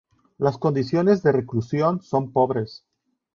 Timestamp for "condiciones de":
0.57-1.31